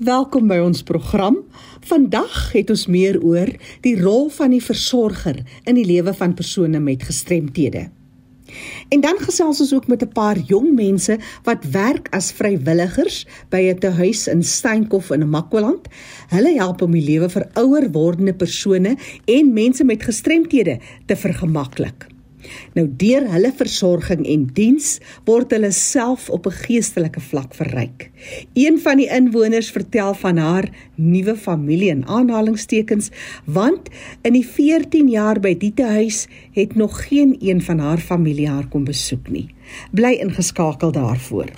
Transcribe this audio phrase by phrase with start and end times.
[0.00, 1.34] Welkom by ons program.
[1.84, 3.50] Vandag het ons meer oor
[3.84, 7.82] die rol van die versorger in die lewe van persone met gestremthede.
[8.88, 13.60] En dan gesels ons ook met 'n paar jong mense wat werk as vrywilligers by
[13.68, 15.88] 'n tehuis in Steenkof in Makwaland.
[16.28, 22.09] Hulle help om die lewe vir ouer wordende persone en mense met gestremthede te vergemaklik.
[22.74, 28.10] Nou deur hulle versorging en diens word hulle self op 'n geestelike vlak verryk.
[28.54, 33.10] Een van die inwoners vertel van haar nuwe familie in aanhalingstekens
[33.44, 33.88] want
[34.22, 38.68] in die 14 jaar by die huis het nog geen een van haar familie haar
[38.68, 39.48] kom besoek nie.
[39.92, 41.50] Bly ingeskakel daarvoor.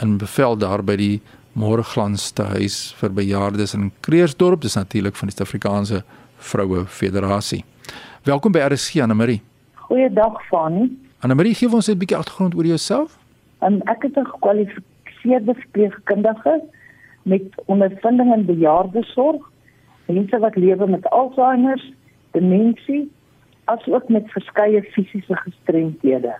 [0.00, 1.21] in bevel daar by die
[1.59, 4.62] Môreglans te huis vir bejaardes in Kreersdorp.
[4.62, 6.03] Dis natuurlik van die Suid-Afrikaanse
[6.37, 7.65] Vroue Federasie.
[8.25, 9.41] Welkom by RSG Anne Marie.
[9.75, 10.88] Goeiedag Fani.
[11.21, 13.19] Anne Marie, gee ons 'n bietjie agtergrond oor jouself.
[13.62, 16.62] Um, ek is 'n gekwalifiseerde verpleegkundige
[17.22, 19.43] met ondervinding in bejaardesorg,
[20.06, 21.81] mense wat lewe met Alzheimer,
[22.31, 23.11] demensie,
[23.65, 26.34] asook met verskeie fisiese gestremthede.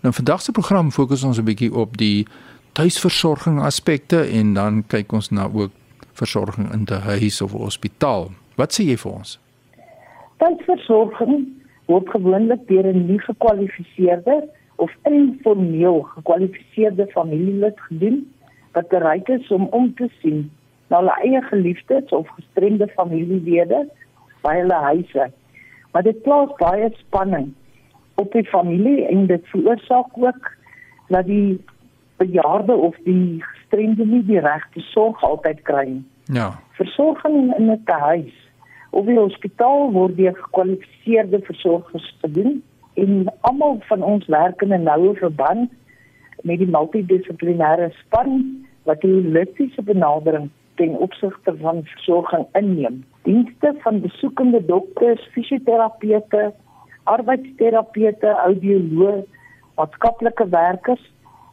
[0.00, 2.26] Nou vandag se program fokus ons 'n bietjie op die
[2.72, 5.72] tuisversorging aspekte en dan kyk ons na ook
[6.12, 8.30] versorging in 'n huis of hospitaal.
[8.56, 9.38] Wat sê jy vir ons?
[10.36, 11.46] Tuisversorging
[11.86, 18.32] word gewoonlik deur 'n nie gekwalifiseerde of informeel gekwalifiseerde familielid gedoen
[18.72, 20.50] wat bereid is om om te sien
[20.88, 23.88] na hulle eie geliefdes of gestremde familielede
[24.42, 25.30] by hulle huise.
[25.92, 27.52] Maar dit plaas baie spanning
[28.14, 30.50] op die familie en dit veroorsaak ook
[31.08, 31.60] dat die
[32.16, 36.04] bejaarde of die gestremde nie die regte sorg altyd kry nie.
[36.32, 36.52] Ja.
[36.78, 38.34] Versorging in 'n huis
[38.90, 42.62] of die hospitaal word deur gekwalifiseerde versorgers gedoen
[42.94, 45.70] en almal van ons werk in 'n noue verband
[46.42, 53.04] met die multidissiplinêre span wat die holistiese benadering ten opsigte van versorging inneem.
[53.22, 56.52] Dienste van besoekende dokters, fisioterapeute,
[57.04, 59.24] arbeidsterapeute, audioloë,
[59.76, 61.04] maatskaplike werkers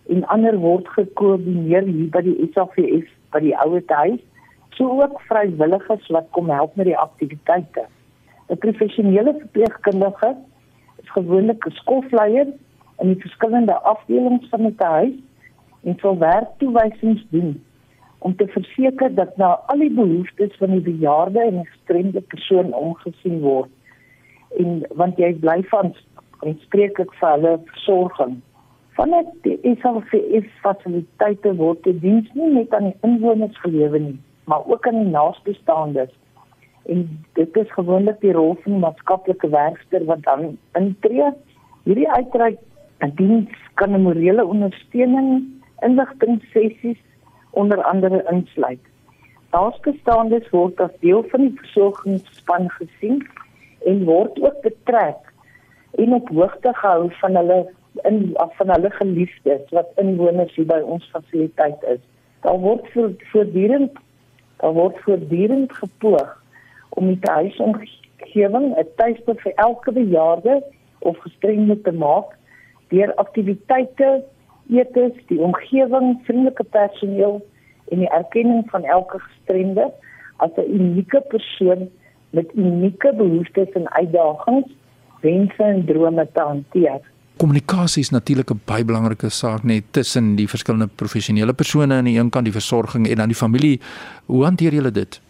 [0.09, 4.21] en ander word gekoördineer hier by die SAVF by die ouer huis
[4.79, 7.85] so ook vrywilligers wat kom help met die aktiwiteite.
[8.49, 10.35] 'n Professionele verpleegkundige
[11.03, 12.47] is gewoonlik 'n skofleier
[12.99, 15.17] in die verskillende afdelings van die huis
[15.83, 17.63] en sal werktoewysings doen
[18.19, 23.39] om te verseker dat na al die behoeftes van die bejaarde en gestremde persoon omgesien
[23.39, 23.69] word.
[24.57, 25.93] En want jy bly van
[26.41, 28.41] en spreek ek vir hulle versorging.
[28.99, 34.17] Vanuit die SAVF fasiliteite word die diens nie net aan die inwoners gelewer nie,
[34.51, 36.11] maar ook aan die naastebestaandes
[36.91, 37.05] en
[37.39, 40.43] dit is gewoonlik die rol van maatskaplike werker wat dan
[40.81, 41.29] intree.
[41.87, 42.59] Hierdie uitreik
[43.21, 45.47] diens kan 'n morele ondersteuning,
[45.87, 46.99] inligting sessies
[47.55, 48.83] onder andere insluit.
[49.55, 53.23] Daarskestaandes word as deel van die versorgingsspan gesien
[53.85, 55.33] en word ook betrek
[55.95, 57.63] en op hoogte gehou van hulle
[57.93, 62.01] in van hulle geliefdes wat inwoners hier by ons fasiliteit is.
[62.41, 62.87] Daar word
[63.31, 63.97] voortdurend
[64.59, 66.35] daar word voortdurend gepoog
[66.89, 70.63] om die huisomgewing 'n tuiste vir elke bejaarde
[70.99, 72.35] of gestremde te maak
[72.87, 74.23] deur aktiwiteite,
[74.69, 77.41] etes, die omgewing, vriendelike personeel
[77.87, 79.91] en die erkenning van elke gestremde
[80.37, 81.89] as 'n unieke persoon
[82.29, 84.69] met unieke behoeftes en uitdagings,
[85.21, 87.01] wense en drome te hanteer.
[87.39, 92.19] Kommunikasie is natuurlik 'n baie belangrike saak net tussen die verskillende professionele persone aan die
[92.19, 93.79] een kant die versorging en dan die familie.
[94.25, 95.21] Hoe hanteer julle dit?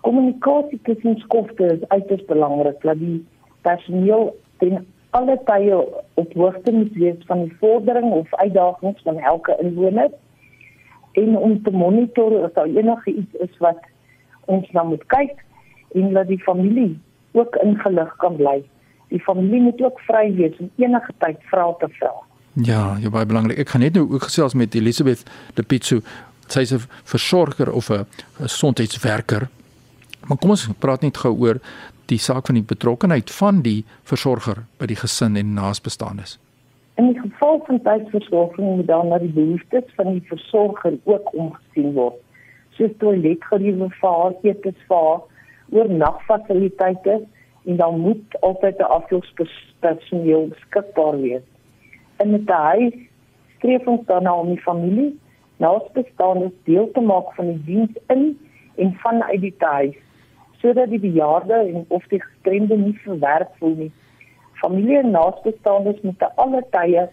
[0.00, 3.26] Kommunikasie tussen skofte is uiters belangrik dat die
[3.62, 5.76] personeel ten alle tye
[6.14, 10.10] op hoogte moet wees van die vordering of uitdagings van elke inwoner
[11.12, 13.78] en om te monitor of daar enige iets is wat
[14.44, 15.44] ons nou moet kyk
[15.94, 16.98] en dat die familie
[17.32, 18.64] ook ingelig kan bly.
[19.08, 22.12] Die familie moet ook vry wees om enige tyd vra te vra.
[22.64, 23.58] Ja, jy baie belangrik.
[23.58, 26.00] Ek gaan net nou ook gesels met Elisabeth De Pitso.
[26.48, 28.06] Sy is 'n versorger of 'n
[28.40, 29.48] gesondheidswerker.
[30.26, 31.60] Maar kom ons praat net gou oor
[32.06, 36.38] die saak van die betrokkenheid van die versorger by die gesin en naasbestaandes.
[36.96, 41.92] In die geval van tuisversorging moet dan na die behoeftes van die versorger ook omgesien
[41.92, 42.14] word.
[42.78, 45.20] Soos toiletgeriewe vir etes vir
[45.70, 47.20] oornagfasiliteite
[47.66, 51.46] en dan moet altyd 'n afdelingspersoneel beskikbaar wees.
[52.18, 52.94] In 'n huis
[53.56, 55.18] streef ons dan na om die familie
[55.56, 58.38] naasbestaandes deel te maak van die diens in
[58.74, 59.96] en vanuit die huis
[60.60, 63.92] sodat die bejaarde en of die gestremde nie verwerp voel nie
[64.60, 67.06] familie en naasbestaandes moet te alle tye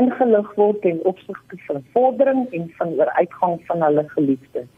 [0.00, 4.68] ingelig word ten opsigte van vordering en van ooruitgang van hulle geliefdes.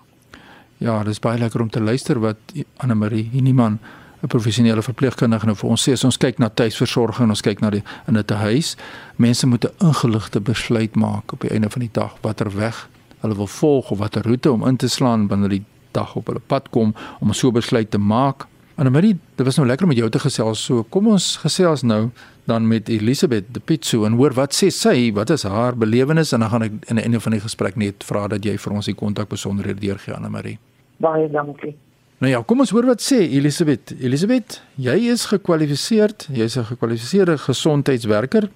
[0.80, 3.78] Ja, dis baie lekker om te luister wat Anne Marie Hiniman
[4.22, 7.60] 'n professionele verpleegkundige nou vir ons sê as ons kyk na tuisversorging en ons kyk
[7.60, 8.76] na die in 'n huis,
[9.16, 12.88] mense moet 'n ingeligte besluit maak op die einde van die dag watter weg
[13.20, 15.64] hulle wil volg of watter roete om in te slaan wanneer die
[15.96, 18.46] dag op hulle pad kom om so 'n besluit te maak.
[18.74, 20.64] Annelie, dit was nou lekker om jou te gesels.
[20.64, 22.10] So kom ons gesels nou
[22.44, 26.40] dan met Elisabeth de Pitso en hoor wat sê sy, wat is haar belewenis en
[26.40, 28.86] dan gaan ek in die einde van die gesprek net vra dat jy vir ons
[28.86, 30.58] die kontak besonderhede deurgee Annelie.
[30.96, 31.76] Baie dankie.
[32.20, 33.94] Nou ja, kom ons hoor wat sê Elisabeth.
[34.00, 38.50] Elisabeth, jy is gekwalifiseer, jy's 'n gekwalifiseerde gesondheidswerker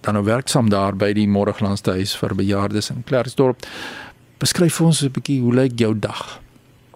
[0.00, 3.66] dan nou werksaam daar by die Morglandste huis vir bejaardes in Klerksdorp.
[4.40, 6.40] Beskryf vir ons 'n bietjie hoe lyk jou dag?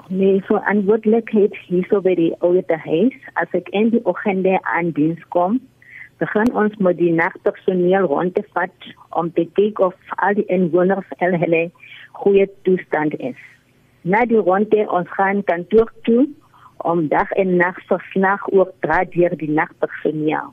[0.09, 3.15] Nee, so verantwoordelijkheid hier zo bij die oude huis.
[3.35, 5.61] Als ik in die ochtend aan dienst kom,
[6.19, 11.07] begin ons met die nachtpersoneel rond te vat om te kijken of al die inwoners
[11.19, 11.71] en hele
[12.13, 13.54] goede toestand is.
[14.05, 16.27] Na die ronde ons gaan kantoor toe
[16.85, 20.51] om dag en nacht verslag ook draad hier die nachtpersoneel.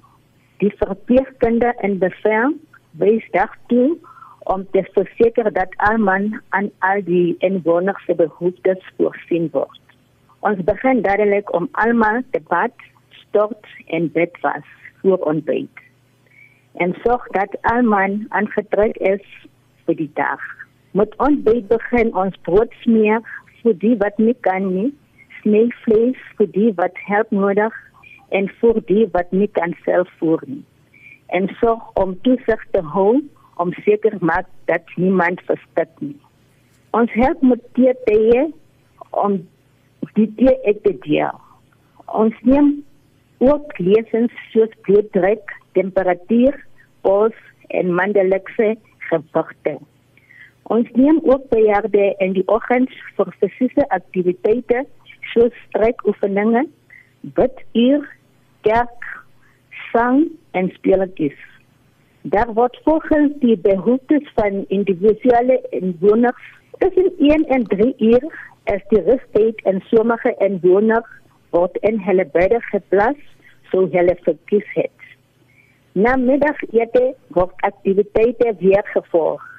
[0.63, 2.53] Die verpleegkunde in bevel
[3.01, 3.97] wees dag toe
[4.53, 9.83] om te versekeren dat almal aan al die inwoners se behoeftes voorzien wordt.
[10.39, 12.71] Ons begint dadelijk om allemaal te bad,
[13.09, 14.63] stort en bed was
[15.01, 15.83] voor ontbijt.
[16.73, 19.47] En zorg dat allemaal aangetrekt is
[19.83, 20.39] voor die dag.
[20.91, 23.21] Met ontbijt begin ons brood smeer
[23.61, 24.93] voor die wat niet kan niet,
[25.41, 27.75] sneeuwvlees voor die wat help nodig
[28.29, 30.65] en voor die wat niet kan zelf voeren.
[31.27, 36.19] En zorg om toezicht te houden om seker maak dat niemand verstik nie.
[36.89, 38.53] Ons help met tee
[39.09, 39.47] om
[40.13, 41.37] die tee ek te deel.
[42.05, 42.83] Ons neem
[43.37, 46.57] ook lesens soos bloeddruk, temperatuur,
[47.01, 47.37] pols
[47.67, 49.77] en mandelikse gewigte.
[50.71, 54.85] Ons neem ook bejaarde in die oggend vir fisiese aktiwiteite
[55.33, 56.61] soos strekoefeninge,
[57.35, 58.05] biduur,
[58.67, 59.09] kerk,
[59.89, 60.21] sang
[60.55, 61.35] en speletjies.
[62.21, 66.47] Daar wordt volgens die behoeftes van individuele inwoners
[66.77, 68.23] tussen 1 en 3 uur
[68.63, 71.07] als de rusttijd en sommige inwoners
[71.49, 73.35] wordt in hele bedden geplaatst,
[73.71, 74.99] zo hele verkies het.
[75.91, 79.50] Na middageten wordt activiteiten weer gevolgd.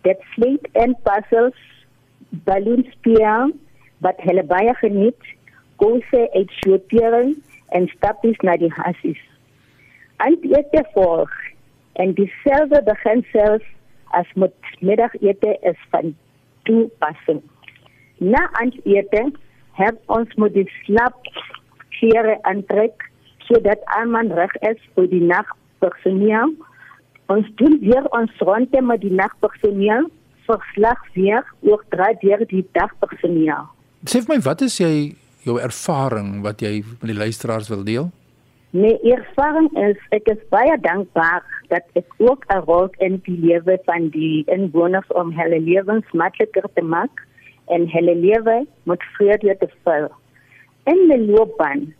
[0.00, 1.86] Dat sleet en puzzels,
[2.28, 3.60] balloonspieren,
[3.98, 5.38] wat hele baie geniet,
[6.32, 9.20] uit sorteren en stapjes naar die hassies.
[10.16, 11.52] Antwoorden volgt
[11.92, 13.62] en dieselfde beginsels
[14.04, 16.16] as met middagete is van
[16.62, 17.42] toepassing.
[18.16, 19.32] Na aandete
[19.72, 21.16] help ons met die slap
[21.88, 23.08] klere aantrek
[23.48, 26.52] sodat almal reg is vir die nagpersoneel.
[27.30, 30.08] Ons doen weer ons ronde met die nagpersoneel
[30.48, 33.68] verslag weer oor drie deur die dagpersoneel.
[34.10, 34.94] Sê vir my, wat is jy
[35.46, 38.10] jou ervaring wat jy met die luisteraars wil deel?
[38.74, 43.78] My ervaring is ek is baie dankbaar dat ek ook 'n rol in die lewe
[43.86, 47.26] van die inwoners om hulle lewens makliker te maak
[47.66, 50.06] en hulle lewe met vrede te vul.
[50.86, 51.94] In my loopbaan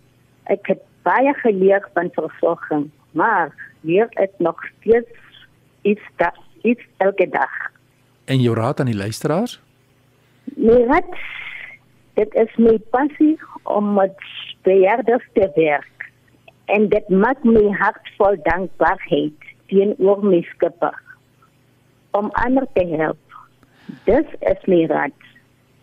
[0.46, 5.10] ek het baie geleer van versorging, maar leer ek nog steeds
[5.82, 7.52] iets dat iets elke dag.
[8.24, 9.60] En jou raad aan die luisteraars?
[10.56, 11.14] My raad
[12.14, 14.14] dit is my passie om met
[14.62, 16.10] bejaardes te werk
[16.64, 20.96] en dit maak my hart vol dankbaarheid teenoor my skepper
[22.18, 23.18] om ander te help.
[24.06, 25.16] Dis is my raad.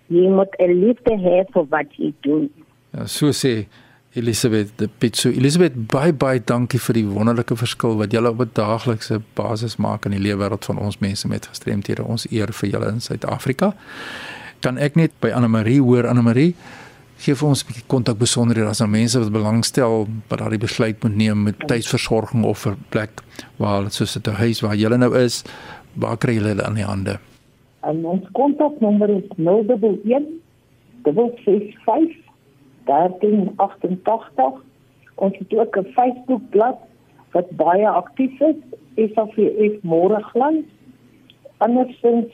[0.07, 2.51] Jy moet 'n liefde hê vir wat jy doen.
[2.91, 3.67] Ja, so sê
[4.13, 5.29] Elisabeth de Pitso.
[5.29, 10.05] Elisabeth, baie baie dankie vir die wonderlike verskil wat julle op 'n daaglikse basis maak
[10.05, 12.03] in die lewe wêreld van ons mense met gestremthede.
[12.03, 13.75] Ons eer vir julle in Suid-Afrika.
[14.59, 16.55] Kan ek net by Anne Marie hoor Anne Marie?
[17.17, 21.03] gee vir ons 'n bietjie kontak besonderhede as daar mense wat belangstel wat daardie besluit
[21.03, 23.09] moet neem met tuisversorging of 'n plek
[23.57, 25.43] waar soos 'n huis waar jy nou is,
[25.93, 27.19] waar kry jy hulle aan die hande?
[27.81, 30.25] En ons kontaknommer is 011
[31.03, 32.26] 65
[32.87, 34.61] 1388.
[35.15, 36.77] Ons het ook 'n Facebookblad
[37.31, 38.55] wat baie aktief is,
[39.13, 40.65] SAVF Môregland.
[41.57, 42.31] Andersins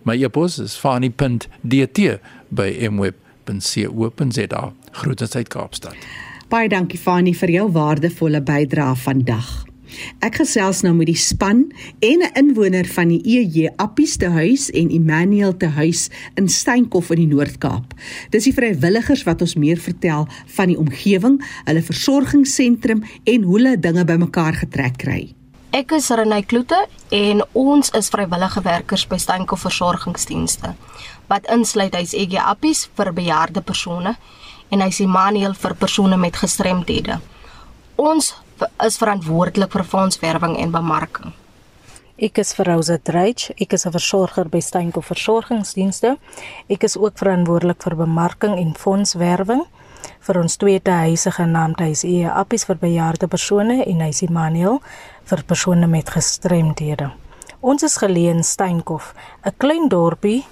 [0.02, 3.29] My e-pos is fani.dt by mweb.co.za.
[4.92, 5.96] Groete uit Kaapstad.
[6.50, 9.50] Baie dankie Fani vir jou waardevolle bydrae vandag.
[10.22, 11.64] Ek gesels nou met die span
[11.98, 17.10] en 'n inwoner van die EJ Appies te huis en Immanuel te huis in Steenkof
[17.10, 17.94] in die Noord-Kaap.
[18.30, 23.80] Dis die vrywilligers wat ons meer vertel van die omgewing, hulle versorgingssentrum en hoe hulle
[23.80, 25.34] dinge bymekaar getrek kry.
[25.70, 30.74] Ek is Renay Kloete en ons is vrywillige werkers by Steenkof Versorgingsdienste
[31.30, 34.16] wat insluit hy's EJ Appies vir bejaarde persone
[34.70, 37.20] en hy's Immanuel vir persone met gestremthede.
[37.96, 38.34] Ons
[38.84, 41.34] is verantwoordelik vir fondswerwing en bemarking.
[42.20, 46.18] Ek is Rosa Dreich, ek is 'n versorger by Steenko Versorgingsdienste.
[46.68, 49.64] Ek is ook verantwoordelik vir bemarking en fondswerwing
[50.20, 54.80] vir ons tweede huise genaamd Huis E Appies vir bejaarde persone en Huis Immanuel
[55.24, 57.10] vir persone met gestremdhede.
[57.60, 60.44] Ons is geleë in Steenkof, 'n klein dorpie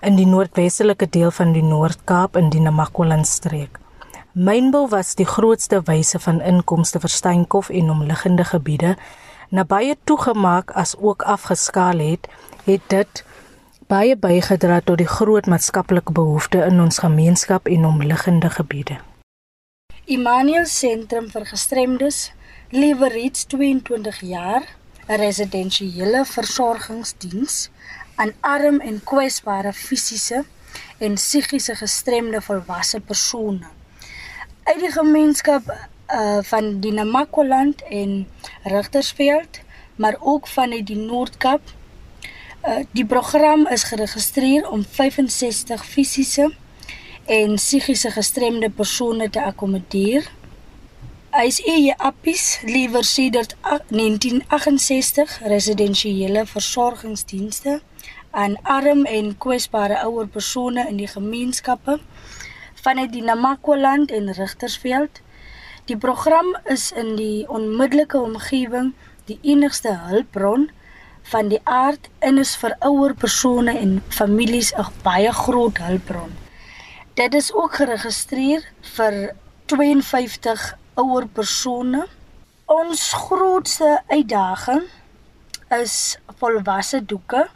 [0.00, 3.78] in die noordwestelike deel van die Noord-Kaap in die Namakoland streek.
[4.32, 8.94] Mynbou was die grootste wyse van inkomste vir Steenkof en omliggende gebiede.
[9.50, 12.28] Na baie toegemaak as ook afgeskaal het,
[12.64, 13.24] het dit
[13.88, 19.00] baie bygedra tot die groot maatskaplike behoeftes in ons gemeenskap en omliggende gebiede.
[20.04, 22.28] Immanuel Sentrum vir Gestremdes
[22.70, 24.62] lewer reeds 22 jaar
[25.08, 27.70] 'n residensiële versorgingsdiens
[28.18, 30.44] aan arm en kwesbare fisiese
[30.98, 33.76] en psigiese gestremde volwasse persone
[34.68, 35.70] uit die gemeenskap
[36.12, 38.28] uh van die Namakoland en
[38.62, 39.60] Rigtersveld,
[39.96, 41.60] maar ook van uit die Noord-Kaap.
[42.68, 46.50] Uh die program is geregistreer om 65 fisiese
[47.24, 50.30] en psigiese gestremde persone te akkommodeer.
[51.30, 57.80] Hy is eie appies liewer sedert 1968 residensiële versorgingsdienste
[58.30, 61.98] aan arm en kwesbare ouer persone in die gemeenskappe
[62.82, 65.20] vanuit die Namakoland en Rigtersveld.
[65.84, 68.92] Die program is in die onmiddellike omgewing
[69.28, 70.68] die enigste hulpbron
[71.32, 76.32] van die aard en is vir ouer persone en families 'n baie groot hulpbron.
[77.14, 79.34] Dit is ook geregistreer vir
[79.66, 82.06] 52 ouer persone.
[82.66, 84.82] Ons grootste uitdaging
[85.80, 87.48] is volwasse doeke,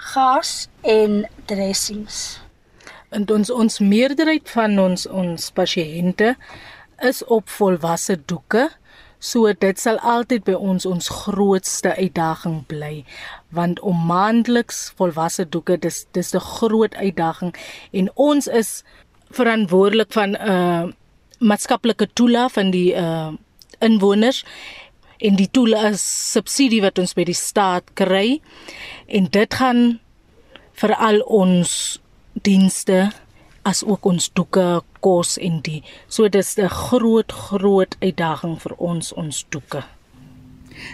[0.00, 2.40] gas en dressings.
[3.10, 6.34] En ons ons meerderheid van ons ons pasiënte
[7.04, 8.68] is op volwasse doeke.
[9.20, 13.04] So dit sal altyd by ons ons grootste uitdaging bly
[13.52, 17.52] want om maandeliks volwasse doeke dis dis 'n groot uitdaging
[17.92, 18.82] en ons is
[19.30, 20.84] verantwoordelik van 'n uh,
[21.38, 23.32] maatskaplike toela van die uh,
[23.78, 24.44] inwoners
[25.20, 28.40] en die toela is subsidie wat ons by die staat kry
[29.08, 30.00] en dit gaan
[30.80, 31.72] vir al ons
[32.46, 33.10] dienste
[33.68, 39.12] as ook ons doeke kos en die so dis 'n groot groot uitdaging vir ons
[39.12, 39.84] ons doeke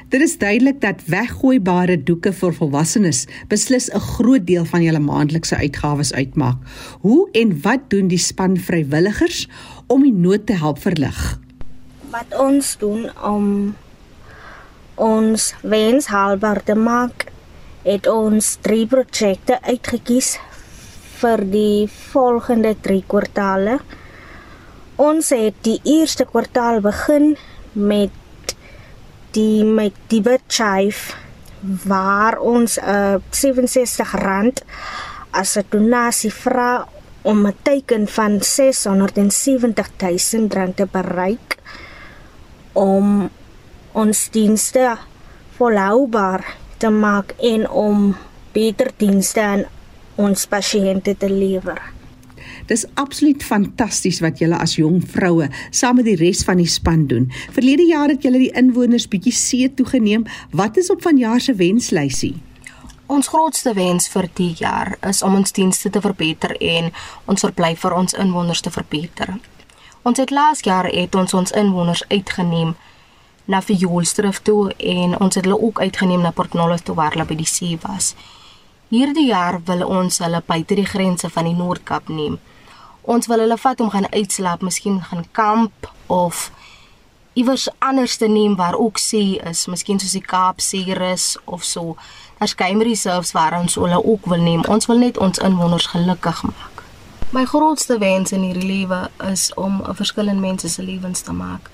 [0.08, 5.56] Dit is duidelik dat weggooibare doeke vir volwassenes beslis 'n groot deel van julle maandelikse
[5.56, 6.58] uitgawes uitmaak.
[7.00, 9.48] Hoe en wat doen die span vrywilligers
[9.86, 11.40] om die nood te help verlig?
[12.10, 13.74] Wat ons doen om
[14.96, 17.28] ons wens haalbaar te maak,
[17.86, 20.36] het ons drie projekte uitgekies
[21.20, 23.78] vir die volgende 3 kwartaale.
[24.96, 27.36] Ons het die eerste kwartaal begin
[27.72, 28.54] met
[29.36, 31.14] die met die chief
[31.84, 34.62] waar ons uh, 67 rand
[35.30, 36.86] as 'n donasie vra
[37.22, 41.58] om 'n teiken van 670 000 rand te bereik
[42.72, 43.30] om
[43.96, 44.90] ons dienste
[45.56, 46.44] volhoubaar
[46.76, 48.10] te maak en om
[48.52, 49.62] beter dienste aan
[50.20, 51.80] ons pasiënte te lewer.
[52.68, 57.06] Dis absoluut fantasties wat julle as jong vroue saam met die res van die span
[57.08, 57.30] doen.
[57.56, 60.26] Verlede jaar het julle die inwoners bietjie see toegeneem.
[60.52, 62.34] Wat is op vanjaar se wenslysie?
[63.06, 66.90] Ons grootste wens vir die jaar is om ons dienste te verbeter en
[67.30, 69.38] ons verblyf vir ons inwoners te verbeter.
[70.02, 72.74] Ons het laas jaar het ons ons inwoners uitgeneem
[73.46, 77.26] na Vioolstrif toe en ons het hulle ook uitgeneem na Port Nolloth toe waar hulle
[77.28, 78.14] by die see was.
[78.90, 82.38] Hierdie jaar wil ons hulle buite die grense van die Noord-Kaap neem.
[83.02, 86.50] Ons wil hulle vat om gaan uitslaap, miskien gaan kamp of
[87.36, 91.96] iewers anders te neem waar ook see is, miskien soos die Kaapsee rus of so.
[92.38, 94.64] Daar's game reserves waar ons hulle ook wil neem.
[94.68, 96.82] Ons wil net ons inwoners gelukkig maak.
[97.30, 101.32] My grootste wens in hierdie lewe is om 'n verskil in mense se lewens te
[101.32, 101.70] maak.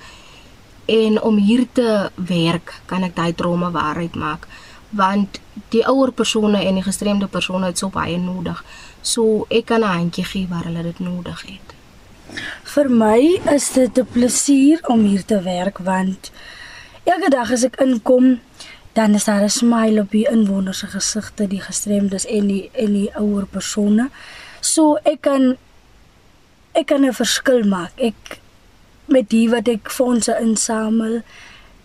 [0.86, 4.48] En om hier te werk, kan ek daai drome waarheid maak
[4.92, 5.40] want
[5.72, 8.60] die ouer persone en die gestremde persone het so baie nodig.
[9.00, 11.68] So ek kan 'n handjie gee waar hulle dit nodig het.
[12.62, 16.30] Vir my is dit 'n plesier om hier te werk want
[17.04, 18.40] elke dag as ek inkom,
[18.92, 22.92] dan is daar 'n smile op die inwoners se gesigte, die gestremdes en die en
[22.92, 24.10] die ouer persone.
[24.60, 25.56] So ek kan
[26.72, 27.92] ek kan 'n verskil maak.
[27.96, 28.40] Ek
[29.12, 31.20] met die wat ek fondse insamel,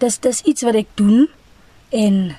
[0.01, 1.27] dis dis iets wat ek doen
[1.95, 2.35] en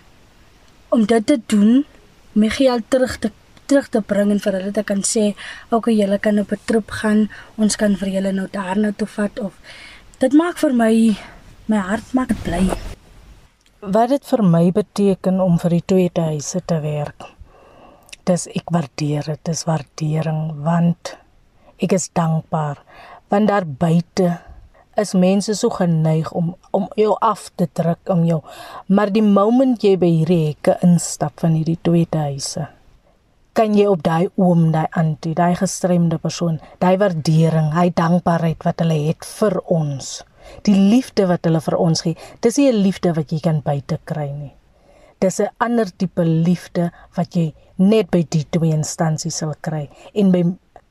[0.95, 1.85] om dit te doen,
[2.33, 3.31] my geld terug te
[3.69, 5.35] terug te bring en vir hulle te kan sê,
[5.69, 7.29] "Oké, okay, julle kan op 'n trip gaan.
[7.59, 9.53] Ons kan vir julle nou daarna toe vat of
[10.19, 11.17] dit maak vir my
[11.67, 12.65] my hart maak bly."
[13.81, 17.23] Wat dit vir my beteken om vir die tweede huise te werk.
[18.25, 21.17] Dis ek waardeer dit, dis waardering want
[21.79, 22.79] ek is dankbaar
[23.29, 24.39] want daar buite
[25.01, 28.41] is mense so geneig om om jou af te druk om jou
[28.89, 32.69] maar die moment jy by hierdie hekke instap van hierdie tweede huise
[33.59, 38.85] kan jy op daai oom, daai antie, daai gestremde persoon, daai waardering, hy dankbaarheid wat
[38.85, 40.13] hulle het vir ons.
[40.69, 42.15] Die liefde wat hulle vir ons gee.
[42.41, 44.55] Dis nie 'n liefde wat jy kan buite kry nie.
[45.21, 50.31] Dis 'n ander tipe liefde wat jy net by die twee instansies sal kry en
[50.31, 50.45] by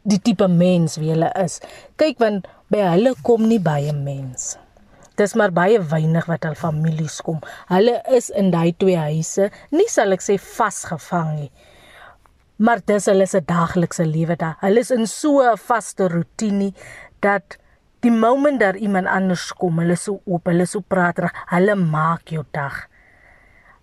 [0.07, 1.59] die tipe mens wie hulle is.
[1.99, 4.57] Kyk want by hulle kom nie baie mense.
[5.17, 7.41] Dis maar baie weinig wat hul families kom.
[7.71, 11.51] Hulle is in daai twee huise, nie sal ek sê vasgevang nie
[12.57, 14.57] maar dis hulle se daaglikse lewe daar.
[14.61, 16.73] Hulle is in so 'n vaste rotine
[17.21, 17.57] dat
[18.01, 22.43] die oomblik dat iemand anders kom, hulle so oop, hulle so praterig, hulle maak jou
[22.51, 22.87] dag.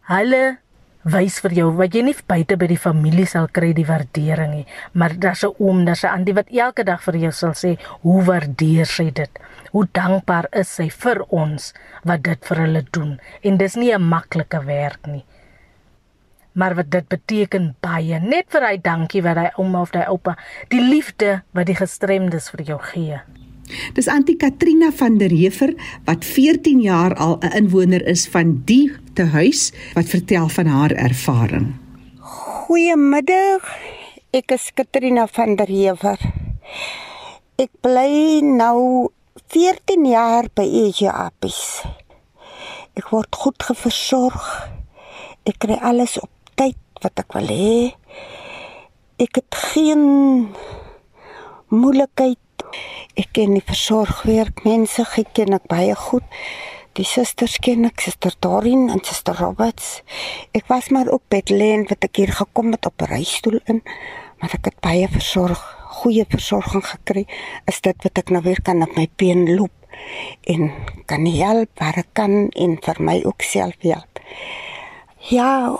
[0.00, 0.58] Hulle
[1.04, 4.66] wys vir jou wat jy nie buite by die familie sal kry die waardering nie,
[4.92, 8.22] maar daar's 'n oom, daar's 'n auntie wat elke dag vir jou sal sê hoe
[8.24, 9.30] waardeer sy dit.
[9.72, 13.20] Hoe dankbaar is sy vir ons wat dit vir hulle doen.
[13.42, 15.24] En dis nie 'n maklike werk nie
[16.54, 20.36] maar wat dit beteken baie net vir hy dankie wat hy ouma of hy oupa
[20.68, 23.43] die liefde wat die gestremdes vir jou gee.
[23.94, 25.74] Dis Antie Katrina van der Heever
[26.04, 30.90] wat 14 jaar al 'n inwoner is van die te huis wat vertel van haar
[30.90, 31.74] ervaring.
[32.18, 33.62] Goeiemiddag.
[34.30, 36.18] Ek is Katrina van der Heever.
[37.56, 39.10] Ek bly nou
[39.54, 41.84] 14 jaar by Eje Appies.
[42.94, 44.44] Ek word goed geversorg.
[45.46, 47.94] Ek kry alles op tyd wat ek wil hê.
[49.22, 50.02] Ek het geen
[51.70, 52.43] moeilikheid.
[53.14, 56.26] Ek ken die versorgwerk mense, ek ken ek baie goed.
[56.94, 60.02] Die susters ken ek, suster Dorien en suster Roberts.
[60.54, 63.82] Ek was maar ook bedlen wat ek hier gekom het op 'n reistool in,
[64.38, 65.58] maar ek het baie versorg,
[66.02, 67.26] goeie versorging gekry.
[67.66, 69.84] Is dit wat ek nou weer kan op my been loop
[70.40, 70.72] en
[71.06, 74.20] kan help waar ek kan en vir my ook self help.
[75.30, 75.70] Ja,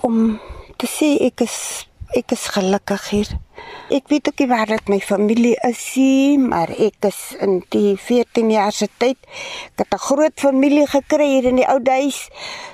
[0.00, 0.38] om
[0.76, 1.88] te sê ek is
[2.18, 3.28] ek is gelukkig hier.
[3.92, 7.94] Ek weet ook nie waar dit my familie is nie, maar ek is in die
[7.96, 9.18] 14 jaar se tyd
[9.72, 12.28] ek het 'n groot familie gekry hier in die ou huis.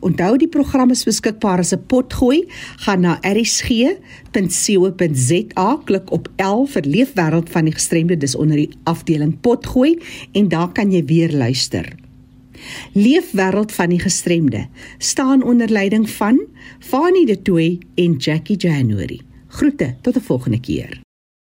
[0.00, 2.44] Onthou die program is beskikbaar as 'n potgooi.
[2.76, 4.00] Gaan na erisg.co.za,
[5.84, 9.98] klik op L vir Leefwêreld van die gestremde dis onder die afdeling potgooi
[10.32, 11.94] en daar kan jy weer luister.
[12.92, 14.66] Leefwêreld van die gestremde
[14.98, 16.40] staan onder leiding van
[16.78, 19.20] Fanie De Tooy en Jackie January.
[19.48, 21.03] Groete tot 'n volgende keer.